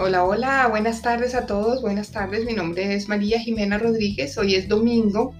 [0.00, 2.44] Hola, hola, buenas tardes a todos, buenas tardes.
[2.44, 4.38] Mi nombre es María Jimena Rodríguez.
[4.38, 5.34] Hoy es domingo,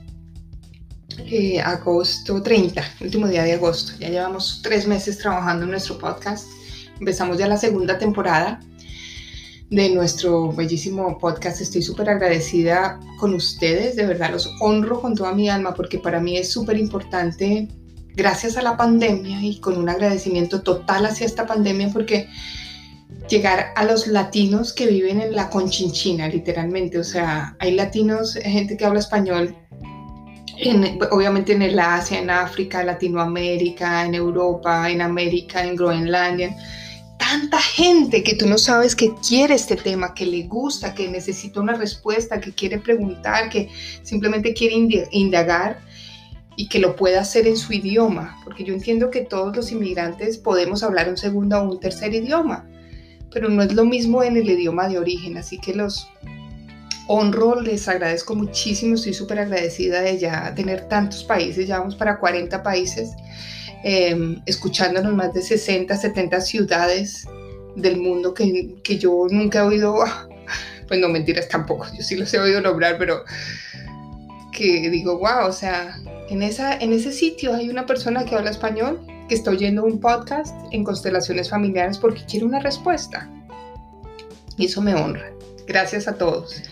[1.31, 3.93] eh, agosto 30, último día de agosto.
[4.01, 6.49] Ya llevamos tres meses trabajando en nuestro podcast.
[6.99, 8.59] Empezamos ya la segunda temporada
[9.71, 11.61] de nuestro bellísimo podcast.
[11.61, 16.19] Estoy súper agradecida con ustedes, de verdad los honro con toda mi alma porque para
[16.19, 17.69] mí es súper importante,
[18.17, 22.29] gracias a la pandemia y con un agradecimiento total hacia esta pandemia porque
[23.29, 26.99] llegar a los latinos que viven en la conchinchina, literalmente.
[26.99, 29.55] O sea, hay latinos, gente que habla español,
[31.11, 36.57] obviamente en el Asia, en África, Latinoamérica, en Europa, en América, en Groenlandia.
[37.19, 41.61] Tanta gente que tú no sabes que quiere este tema, que le gusta, que necesita
[41.61, 43.69] una respuesta, que quiere preguntar, que
[44.03, 44.77] simplemente quiere
[45.11, 45.81] indagar
[46.57, 50.39] y que lo pueda hacer en su idioma, porque yo entiendo que todos los inmigrantes
[50.39, 52.69] podemos hablar un segundo o un tercer idioma,
[53.31, 56.09] pero no es lo mismo en el idioma de origen, así que los
[57.09, 62.19] honro, les agradezco muchísimo, estoy súper agradecida de ya tener tantos países, ya vamos para
[62.19, 63.11] 40 países,
[63.83, 67.27] eh, escuchándonos más de 60, 70 ciudades
[67.77, 69.97] del mundo que, que yo nunca he oído,
[70.89, 73.25] pues no mentiras tampoco, yo sí los he oído nombrar, pero
[74.53, 75.97] que digo, wow, o sea,
[76.29, 80.01] en, esa, en ese sitio hay una persona que habla español que está oyendo un
[80.01, 83.31] podcast en constelaciones familiares porque quiere una respuesta.
[84.57, 85.31] Y eso me honra.
[85.67, 86.63] Gracias a todos.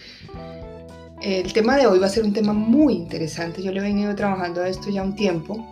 [1.23, 3.63] El tema de hoy va a ser un tema muy interesante.
[3.63, 5.67] Yo le he venido trabajando a esto ya un tiempo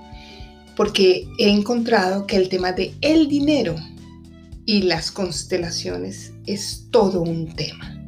[0.76, 3.76] porque he encontrado que el tema de el dinero
[4.66, 8.00] y las constelaciones es todo un tema.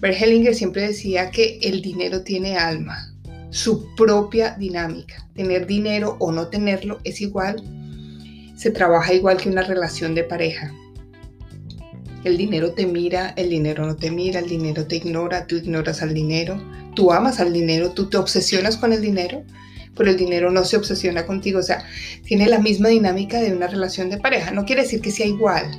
[0.00, 3.14] Bert Hellinger siempre decía que el dinero tiene alma,
[3.50, 5.26] su propia dinámica.
[5.34, 7.62] Tener dinero o no tenerlo es igual,
[8.56, 10.72] se trabaja igual que una relación de pareja.
[12.24, 16.02] El dinero te mira, el dinero no te mira, el dinero te ignora, tú ignoras
[16.02, 16.60] al dinero,
[16.94, 19.44] tú amas al dinero, tú te obsesionas con el dinero,
[19.94, 21.60] pero el dinero no se obsesiona contigo.
[21.60, 21.84] O sea,
[22.24, 24.50] tiene la misma dinámica de una relación de pareja.
[24.50, 25.70] No quiere decir que sea igual,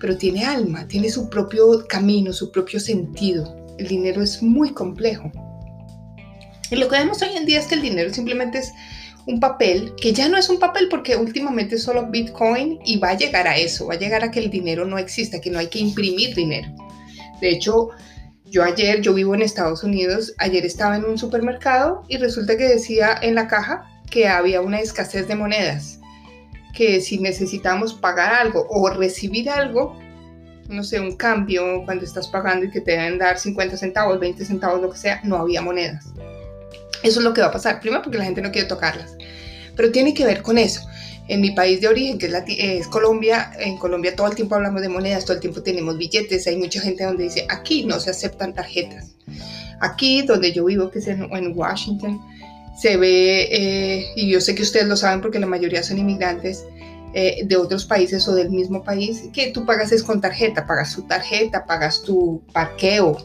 [0.00, 3.56] pero tiene alma, tiene su propio camino, su propio sentido.
[3.78, 5.32] El dinero es muy complejo.
[6.70, 8.72] Y lo que vemos hoy en día es que el dinero simplemente es
[9.26, 13.10] un papel, que ya no es un papel porque últimamente es solo Bitcoin y va
[13.10, 15.58] a llegar a eso, va a llegar a que el dinero no exista, que no
[15.58, 16.68] hay que imprimir dinero.
[17.40, 17.90] De hecho,
[18.44, 22.68] yo ayer, yo vivo en Estados Unidos, ayer estaba en un supermercado y resulta que
[22.68, 26.00] decía en la caja que había una escasez de monedas,
[26.74, 29.98] que si necesitamos pagar algo o recibir algo,
[30.68, 34.44] no sé, un cambio cuando estás pagando y que te deben dar 50 centavos, 20
[34.44, 36.12] centavos, lo que sea, no había monedas.
[37.02, 37.80] Eso es lo que va a pasar.
[37.80, 39.16] Primero porque la gente no quiere tocarlas.
[39.76, 40.82] Pero tiene que ver con eso.
[41.28, 44.88] En mi país de origen, que es, Colombia, en Colombia todo el tiempo hablamos de
[44.88, 46.46] monedas, todo el tiempo tenemos billetes.
[46.46, 49.14] Hay mucha gente donde dice, aquí no se aceptan tarjetas.
[49.80, 52.20] Aquí donde yo vivo, que es en, Washington,
[52.80, 56.64] se ve, eh, y yo sé que ustedes lo saben porque la mayoría son inmigrantes,
[57.14, 60.94] eh, de otros países o del mismo país, que tú pagas es con tarjeta, pagas
[60.94, 63.18] tu tarjeta, pagas tu parqueo,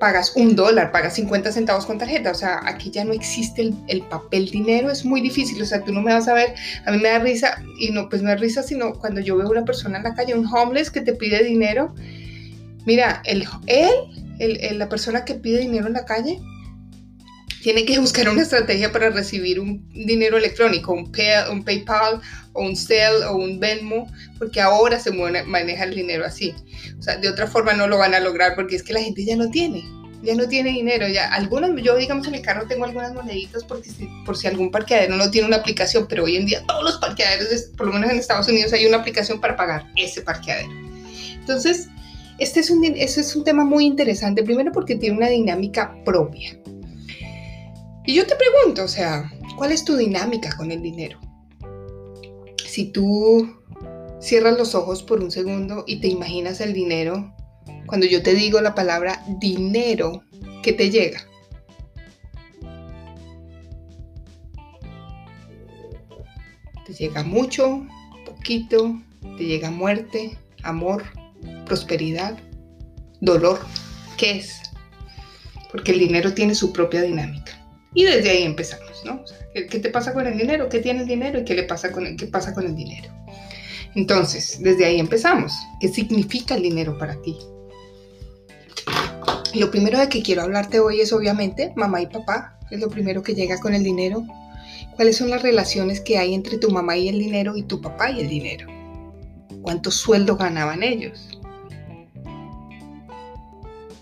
[0.00, 2.32] pagas un dólar, pagas 50 centavos con tarjeta.
[2.32, 5.62] O sea, aquí ya no existe el, papel dinero, es muy difícil.
[5.62, 6.54] O sea, tú no me vas a ver,
[6.86, 9.48] a mí me da risa, y no, pues no es risa, sino cuando yo veo
[9.48, 11.94] una persona en la calle, un homeless que te pide dinero.
[12.86, 16.40] Mira, el, él, la persona que pide dinero en la calle,
[17.62, 21.12] tiene que buscar una estrategia para recibir un dinero electrónico, un,
[21.50, 22.20] un PayPal
[22.52, 26.54] o un Cell o un Venmo, porque ahora se maneja el dinero así.
[26.98, 29.24] O sea, de otra forma no lo van a lograr porque es que la gente
[29.24, 29.84] ya no tiene,
[30.22, 31.06] ya no tiene dinero.
[31.08, 33.90] Ya algunos, yo digamos en el carro tengo algunas moneditas porque
[34.24, 37.64] por si algún parqueadero no tiene una aplicación, pero hoy en día todos los parqueaderos,
[37.76, 40.70] por lo menos en Estados Unidos, hay una aplicación para pagar ese parqueadero.
[41.34, 41.88] Entonces,
[42.38, 46.58] este es un, este es un tema muy interesante, primero porque tiene una dinámica propia.
[48.04, 51.20] Y yo te pregunto, o sea, ¿cuál es tu dinámica con el dinero?
[52.66, 53.60] Si tú
[54.20, 57.34] cierras los ojos por un segundo y te imaginas el dinero,
[57.86, 60.22] cuando yo te digo la palabra dinero,
[60.62, 61.26] ¿qué te llega?
[66.86, 67.86] Te llega mucho,
[68.24, 68.98] poquito,
[69.36, 71.04] te llega muerte, amor,
[71.66, 72.38] prosperidad,
[73.20, 73.60] dolor.
[74.16, 74.62] ¿Qué es?
[75.70, 77.59] Porque el dinero tiene su propia dinámica.
[77.94, 79.24] Y desde ahí empezamos, ¿no?
[79.52, 80.68] ¿qué, te pasa con el dinero?
[80.68, 81.40] ¿Qué tiene el dinero?
[81.40, 83.10] ¿Y qué le pasa con el, qué pasa con el dinero?
[83.94, 85.52] Entonces, desde ahí empezamos.
[85.80, 87.36] ¿Qué significa el dinero para ti?
[89.54, 92.58] Lo primero de que quiero hablarte hoy es obviamente mamá y papá.
[92.70, 94.24] Es lo primero que llega con el dinero.
[94.94, 98.10] ¿Cuáles son las relaciones que hay entre tu mamá y el dinero y tu papá
[98.10, 98.68] y el dinero?
[99.62, 101.40] ¿Cuánto sueldo ganaban ellos?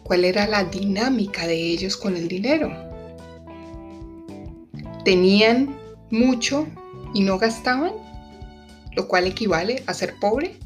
[0.09, 2.88] cuál era la dinámica de ellos con el dinero.
[5.09, 5.75] ¿Tenían
[6.11, 6.67] mucho
[7.15, 7.93] y no gastaban?
[8.95, 10.59] Lo cual equivale a ser pobre.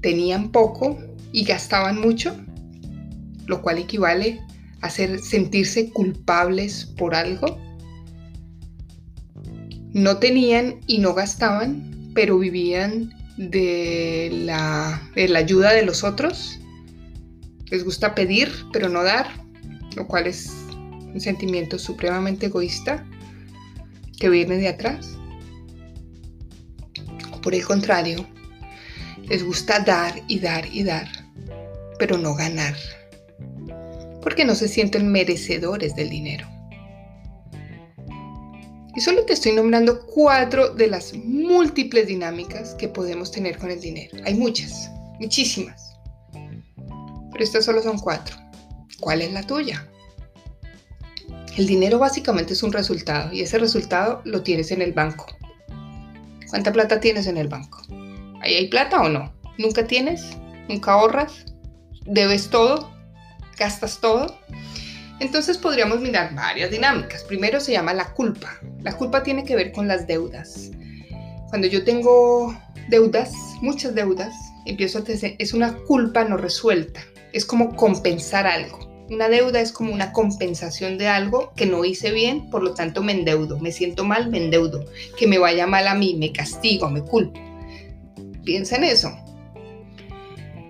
[0.00, 0.98] ¿Tenían poco
[1.32, 2.34] y gastaban mucho?
[3.44, 4.40] Lo cual equivale
[4.80, 7.58] a sentirse culpables por algo.
[9.92, 16.58] No tenían y no gastaban, pero vivían de la, de la ayuda de los otros.
[17.66, 19.26] Les gusta pedir, pero no dar,
[19.94, 20.57] lo cual es
[21.18, 23.04] un sentimiento supremamente egoísta
[24.20, 25.16] que viene de atrás.
[27.42, 28.24] Por el contrario,
[29.28, 31.08] les gusta dar y dar y dar,
[31.98, 32.76] pero no ganar,
[34.22, 36.46] porque no se sienten merecedores del dinero.
[38.94, 43.80] Y solo te estoy nombrando cuatro de las múltiples dinámicas que podemos tener con el
[43.80, 44.16] dinero.
[44.24, 45.88] Hay muchas, muchísimas
[47.38, 48.36] pero estas solo son cuatro.
[48.98, 49.86] ¿Cuál es la tuya?
[51.58, 55.26] El dinero básicamente es un resultado y ese resultado lo tienes en el banco.
[56.48, 57.82] ¿Cuánta plata tienes en el banco?
[58.40, 59.34] ¿Ahí hay plata o no?
[59.58, 60.36] ¿Nunca tienes?
[60.68, 61.46] ¿Nunca ahorras?
[62.06, 62.94] ¿Debes todo?
[63.58, 64.38] ¿Gastas todo?
[65.18, 67.24] Entonces podríamos mirar varias dinámicas.
[67.24, 68.60] Primero se llama la culpa.
[68.82, 70.70] La culpa tiene que ver con las deudas.
[71.48, 72.56] Cuando yo tengo
[72.88, 73.32] deudas,
[73.62, 74.32] muchas deudas,
[74.64, 77.00] empiezo a tener, es una culpa no resuelta
[77.32, 78.87] es como compensar algo.
[79.10, 83.02] Una deuda es como una compensación de algo que no hice bien, por lo tanto
[83.02, 84.84] me endeudo, me siento mal, me endeudo,
[85.16, 87.40] que me vaya mal a mí, me castigo, me culpo.
[88.44, 89.16] Piensa en eso.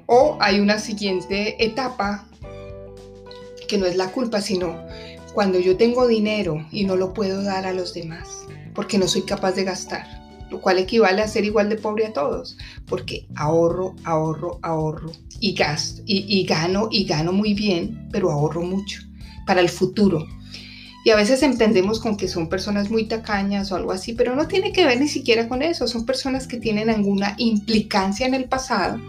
[0.06, 2.28] O hay una siguiente etapa
[3.66, 4.86] que no es la culpa, sino
[5.34, 9.22] cuando yo tengo dinero y no lo puedo dar a los demás, porque no soy
[9.22, 12.56] capaz de gastar lo cual equivale a ser igual de pobre a todos,
[12.86, 19.02] porque ahorro, ahorro, ahorro y gasto, y, gano, y gano muy bien, pero ahorro mucho
[19.46, 20.26] para el futuro.
[21.04, 24.48] Y a veces entendemos con que son personas muy tacañas o algo así, pero no
[24.48, 25.86] tiene que ver ni siquiera con eso.
[25.86, 29.00] Son personas que tienen alguna implicancia en el pasado,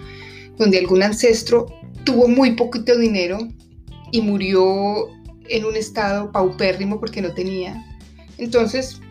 [0.57, 1.65] donde algún ancestro
[2.05, 3.39] tuvo muy poquito dinero
[4.11, 5.07] y murió
[5.49, 7.85] en un estado paupérrimo porque no tenía.
[8.37, 9.01] Entonces,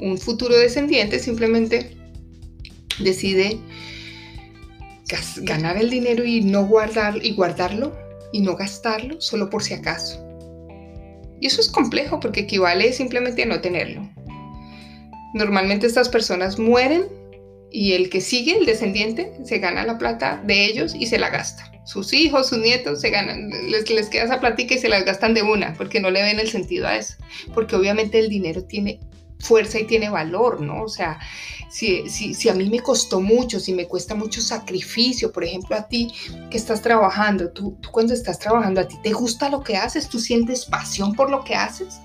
[0.00, 1.96] un futuro descendiente simplemente
[3.00, 3.58] decide
[5.38, 7.96] ganar el dinero y no guardar y guardarlo
[8.32, 10.24] y no gastarlo solo por si acaso.
[11.40, 14.08] Y eso es complejo porque equivale simplemente a no tenerlo.
[15.34, 17.06] Normalmente estas personas mueren
[17.70, 21.30] y el que sigue, el descendiente, se gana la plata de ellos y se la
[21.30, 21.70] gasta.
[21.84, 25.34] Sus hijos, sus nietos, se ganan, les, les queda esa platica y se las gastan
[25.34, 27.14] de una, porque no le ven el sentido a eso.
[27.54, 29.00] Porque obviamente el dinero tiene
[29.40, 30.82] fuerza y tiene valor, ¿no?
[30.82, 31.18] O sea,
[31.70, 35.86] si, si, a mí me costó mucho, si me cuesta mucho sacrificio, por ejemplo, a
[35.86, 36.12] ti
[36.50, 40.08] que estás trabajando, tú, tú cuando estás trabajando, ¿a ti te gusta lo que haces?
[40.08, 42.00] ¿Tú sientes pasión por lo que haces?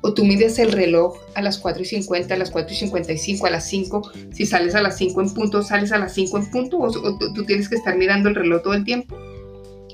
[0.00, 3.46] o tú mides el reloj a las 4 y 50, a las 4 y 55,
[3.46, 6.50] a las 5, si sales a las 5 en punto, sales a las 5 en
[6.50, 9.18] punto, o, tú tienes que estar mirando el reloj todo el tiempo,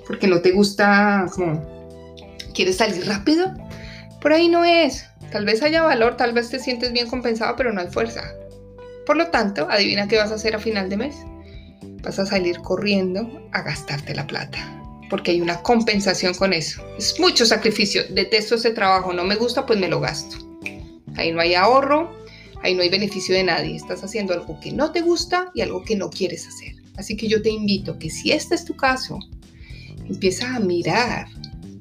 [0.06, 1.26] porque no te gusta,
[2.54, 3.52] ¿quieres salir rápido?
[4.20, 5.06] Por ahí no es.
[5.34, 8.22] Tal vez haya valor, tal vez te sientes bien compensado, pero no hay fuerza.
[9.04, 11.16] Por lo tanto, adivina qué vas a hacer a final de mes.
[12.04, 14.80] Vas a salir corriendo a gastarte la plata,
[15.10, 16.86] porque hay una compensación con eso.
[16.96, 20.36] Es mucho sacrificio, detesto ese trabajo, no me gusta, pues me lo gasto.
[21.16, 22.14] Ahí no hay ahorro,
[22.62, 23.74] ahí no hay beneficio de nadie.
[23.74, 26.76] Estás haciendo algo que no te gusta y algo que no quieres hacer.
[26.96, 29.18] Así que yo te invito que si este es tu caso,
[30.08, 31.26] empieza a mirar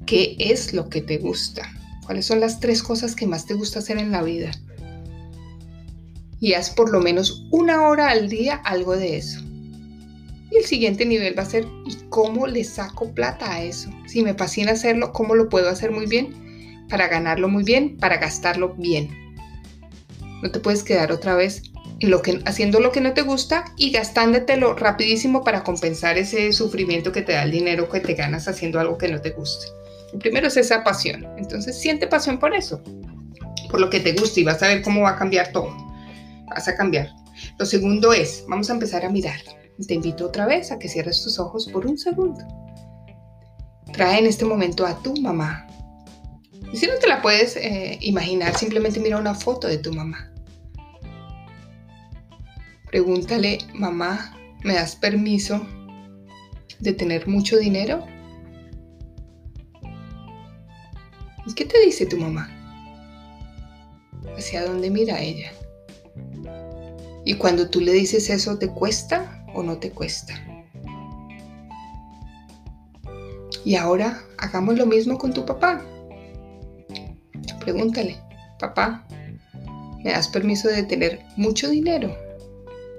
[0.06, 1.70] qué es lo que te gusta
[2.04, 4.50] ¿Cuáles son las tres cosas que más te gusta hacer en la vida?
[6.38, 9.40] Y haz por lo menos una hora al día algo de eso.
[10.50, 13.90] Y el siguiente nivel va a ser, ¿y cómo le saco plata a eso?
[14.06, 16.86] Si me fascina hacerlo, ¿cómo lo puedo hacer muy bien?
[16.90, 19.08] Para ganarlo muy bien, para gastarlo bien.
[20.42, 21.62] No te puedes quedar otra vez
[22.44, 27.32] haciendo lo que no te gusta y gastándotelo rapidísimo para compensar ese sufrimiento que te
[27.32, 29.68] da el dinero que te ganas haciendo algo que no te guste
[30.18, 31.26] primero es esa pasión.
[31.36, 32.82] Entonces siente pasión por eso,
[33.70, 35.74] por lo que te gusta y vas a ver cómo va a cambiar todo.
[36.48, 37.10] Vas a cambiar.
[37.58, 39.40] Lo segundo es, vamos a empezar a mirar.
[39.86, 42.44] Te invito otra vez a que cierres tus ojos por un segundo.
[43.92, 45.66] Trae en este momento a tu mamá.
[46.72, 50.32] Y si no te la puedes eh, imaginar, simplemente mira una foto de tu mamá.
[52.90, 55.66] Pregúntale, mamá, ¿me das permiso
[56.78, 58.06] de tener mucho dinero?
[61.46, 62.48] ¿Y qué te dice tu mamá?
[64.36, 65.52] ¿Hacia dónde mira ella?
[67.24, 70.34] Y cuando tú le dices eso, ¿te cuesta o no te cuesta?
[73.64, 75.82] Y ahora hagamos lo mismo con tu papá.
[77.60, 78.16] Pregúntale,
[78.58, 79.06] papá,
[80.02, 82.14] ¿me das permiso de tener mucho dinero?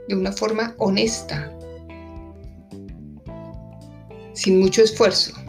[0.08, 1.52] De una forma honesta,
[4.34, 5.45] sin mucho esfuerzo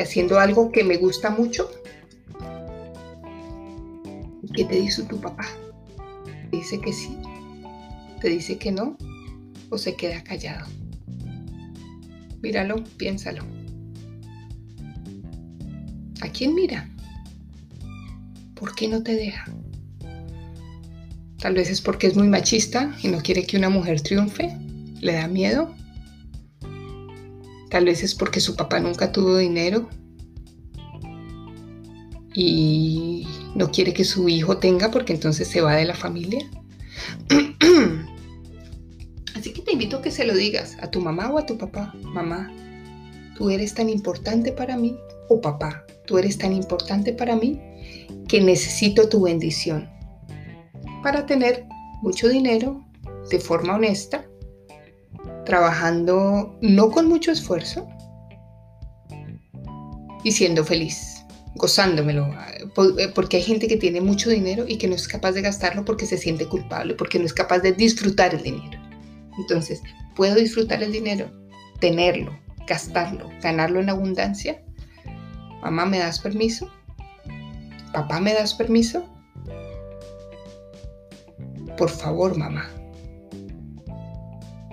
[0.00, 1.70] haciendo algo que me gusta mucho.
[4.54, 5.46] ¿Qué te dice tu papá?
[6.50, 7.16] ¿Te dice que sí?
[8.20, 8.96] ¿Te dice que no?
[9.70, 10.66] ¿O se queda callado?
[12.42, 13.44] Míralo, piénsalo.
[16.20, 16.88] ¿A quién mira?
[18.54, 19.44] ¿Por qué no te deja?
[21.38, 24.56] Tal vez es porque es muy machista y no quiere que una mujer triunfe.
[25.00, 25.72] ¿Le da miedo?
[27.70, 29.88] Tal vez es porque su papá nunca tuvo dinero
[32.34, 36.48] y no quiere que su hijo tenga porque entonces se va de la familia.
[39.34, 41.58] Así que te invito a que se lo digas a tu mamá o a tu
[41.58, 41.94] papá.
[42.02, 42.50] Mamá,
[43.36, 44.96] tú eres tan importante para mí.
[45.28, 47.60] O papá, tú eres tan importante para mí
[48.28, 49.88] que necesito tu bendición
[51.02, 51.66] para tener
[52.02, 52.84] mucho dinero
[53.30, 54.24] de forma honesta
[55.48, 57.88] trabajando no con mucho esfuerzo
[60.22, 61.24] y siendo feliz,
[61.54, 62.26] gozándomelo,
[62.98, 65.86] eh, porque hay gente que tiene mucho dinero y que no es capaz de gastarlo
[65.86, 68.78] porque se siente culpable, porque no es capaz de disfrutar el dinero.
[69.38, 69.80] Entonces,
[70.14, 71.32] ¿puedo disfrutar el dinero?
[71.80, 74.62] Tenerlo, gastarlo, ganarlo en abundancia.
[75.62, 76.70] Mamá, ¿me das permiso?
[77.94, 79.08] Papá, ¿me das permiso?
[81.78, 82.68] Por favor, mamá.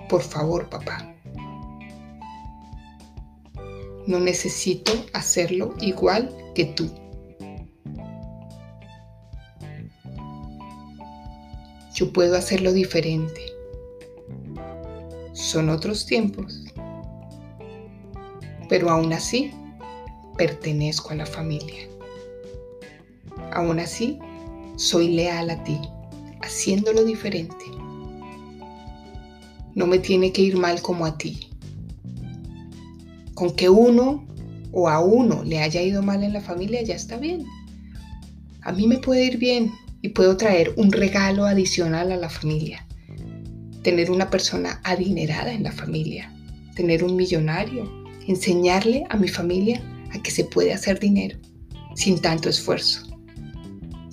[0.08, 1.12] Por favor, papá.
[4.06, 6.88] No necesito hacerlo igual que tú.
[11.92, 13.40] Yo puedo hacerlo diferente.
[15.32, 16.64] Son otros tiempos.
[18.68, 19.50] Pero aún así,
[20.36, 21.88] pertenezco a la familia.
[23.52, 24.18] Aún así,
[24.76, 25.80] soy leal a ti,
[26.42, 27.75] haciéndolo diferente
[29.76, 31.50] no me tiene que ir mal como a ti.
[33.34, 34.26] Con que uno
[34.72, 37.44] o a uno le haya ido mal en la familia ya está bien.
[38.62, 42.86] A mí me puede ir bien y puedo traer un regalo adicional a la familia.
[43.82, 46.32] Tener una persona adinerada en la familia,
[46.74, 47.84] tener un millonario,
[48.26, 49.82] enseñarle a mi familia
[50.14, 51.38] a que se puede hacer dinero
[51.94, 53.06] sin tanto esfuerzo,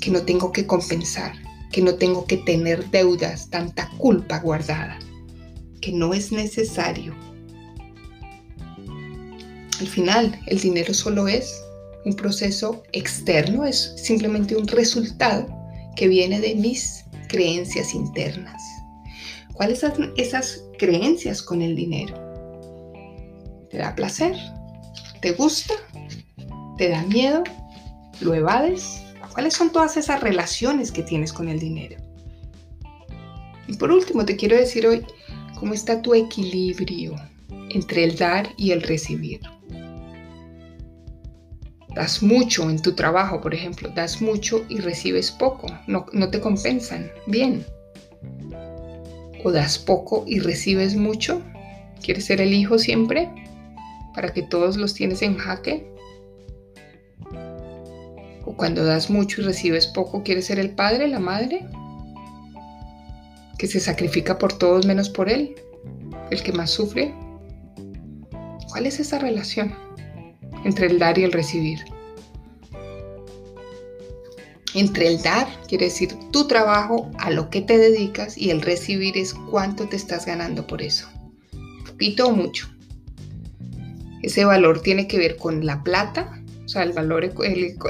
[0.02, 1.34] que no tengo que compensar,
[1.72, 5.00] que no tengo que tener deudas, tanta culpa guardada
[5.84, 7.14] que no es necesario.
[9.80, 11.62] Al final, el dinero solo es
[12.06, 15.46] un proceso externo, es simplemente un resultado
[15.98, 18.62] que viene de mis creencias internas.
[19.54, 22.16] ¿Cuáles son esas creencias con el dinero?
[23.70, 24.38] ¿Te da placer?
[25.22, 25.74] ¿Te gusta?
[26.78, 27.44] ¿Te da miedo?
[28.22, 29.02] ¿Lo evades?
[29.34, 31.98] ¿Cuáles son todas esas relaciones que tienes con el dinero?
[33.68, 35.06] Y por último, te quiero decir hoy
[35.64, 37.16] ¿Cómo está tu equilibrio
[37.70, 39.40] entre el dar y el recibir?
[41.96, 47.10] Das mucho en tu trabajo, por ejemplo, das mucho y recibes poco, no, te compensan
[47.28, 47.66] bien.
[49.46, 51.42] O das poco y recibes mucho,
[52.02, 53.30] ¿quieres ser el hijo siempre?
[54.14, 55.90] Para que todos los tienes en jaque.
[58.44, 61.66] O cuando das mucho y recibes poco, ¿quieres ser el padre, la madre?
[63.64, 65.56] Que se sacrifica por todos menos por él,
[66.32, 67.14] el que más sufre.
[68.68, 69.74] ¿Cuál es esa relación
[70.66, 71.80] entre el dar y el recibir?
[74.74, 79.18] Entre el dar quiere decir tu trabajo, a lo que te dedicas, y el recibir
[79.18, 81.08] es cuánto te estás ganando por eso.
[81.88, 82.68] Poquito o mucho.
[84.24, 87.24] Ese valor tiene que ver con la plata, o sea, el valor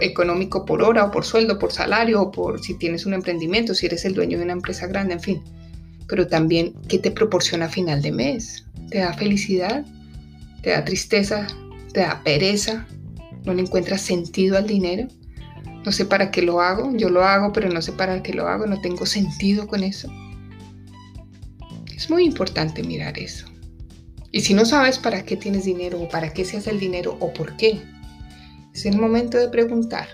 [0.01, 3.88] económico por hora o por sueldo, por salario o por si tienes un emprendimiento, si
[3.88, 5.62] eres el dueño de una empresa grande, en fin
[6.13, 8.65] pero también qué te proporciona a final de mes.
[8.91, 9.84] ¿Te da felicidad?
[10.62, 11.48] ¿Te da tristeza?
[11.91, 12.86] ¿Te da pereza?
[13.46, 15.08] ¿No le encuentras sentido al dinero?
[15.84, 18.48] No sé para qué lo hago, yo lo hago, pero no sé para qué lo
[18.48, 20.08] hago, no tengo sentido con eso.
[21.96, 23.48] Es muy importante mirar eso.
[24.32, 27.17] Y si no sabes para qué tienes dinero o para qué se hace el dinero
[27.22, 27.82] o por qué,
[28.72, 30.10] es el momento de preguntar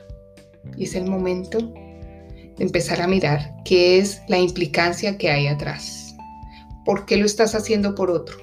[0.77, 1.73] y es el momento
[2.59, 6.15] empezar a mirar qué es la implicancia que hay atrás.
[6.85, 8.37] ¿Por qué lo estás haciendo por otro?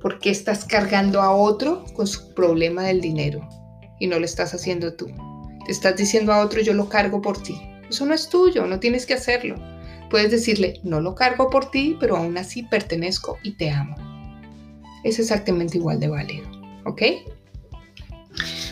[0.00, 3.48] ¿Por qué estás cargando a otro con su problema del dinero
[4.00, 5.06] y no lo estás haciendo tú?
[5.66, 7.60] Te estás diciendo a otro yo lo cargo por ti.
[7.88, 9.56] Eso no es tuyo, no tienes que hacerlo.
[10.10, 13.96] Puedes decirle no lo cargo por ti, pero aún así pertenezco y te amo.
[15.04, 16.62] Es exactamente igual de válido.
[16.84, 17.02] ¿ok?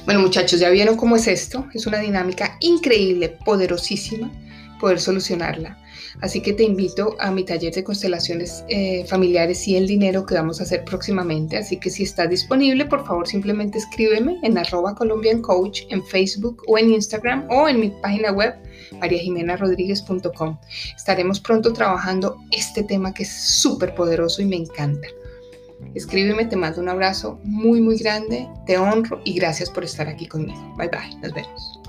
[0.04, 1.66] Bueno muchachos, ya vieron cómo es esto.
[1.74, 4.30] Es una dinámica increíble, poderosísima,
[4.80, 5.78] poder solucionarla.
[6.20, 10.34] Así que te invito a mi taller de constelaciones eh, familiares y el dinero que
[10.34, 11.56] vamos a hacer próximamente.
[11.56, 16.62] Así que si estás disponible, por favor simplemente escríbeme en arroba Colombian Coach en Facebook
[16.66, 18.54] o en Instagram o en mi página web
[19.00, 20.58] mariajimenarodríguez.com.
[20.96, 25.06] Estaremos pronto trabajando este tema que es súper poderoso y me encanta.
[25.94, 30.26] Escríbeme, te mando un abrazo muy muy grande, te honro y gracias por estar aquí
[30.26, 30.74] conmigo.
[30.76, 31.80] Bye bye, nos vemos.